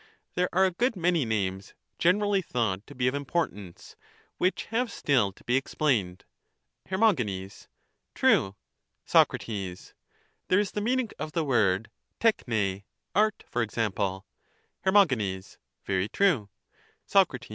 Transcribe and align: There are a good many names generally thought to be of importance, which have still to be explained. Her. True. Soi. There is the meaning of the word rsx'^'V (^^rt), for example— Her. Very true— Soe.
There 0.33 0.49
are 0.51 0.65
a 0.65 0.71
good 0.71 0.95
many 0.95 1.25
names 1.25 1.75
generally 1.99 2.41
thought 2.41 2.87
to 2.87 2.95
be 2.95 3.07
of 3.07 3.13
importance, 3.13 3.95
which 4.39 4.65
have 4.71 4.91
still 4.91 5.31
to 5.33 5.43
be 5.43 5.55
explained. 5.55 6.25
Her. 6.87 7.13
True. 8.15 8.55
Soi. 9.05 9.25
There 10.47 10.59
is 10.59 10.71
the 10.71 10.81
meaning 10.81 11.09
of 11.19 11.33
the 11.33 11.43
word 11.45 11.91
rsx'^'V 12.19 12.81
(^^rt), 13.15 13.43
for 13.45 13.61
example— 13.61 14.25
Her. 14.81 15.05
Very 15.85 16.09
true— 16.09 16.49
Soe. 17.05 17.23